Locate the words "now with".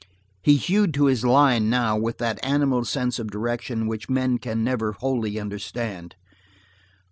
1.69-2.17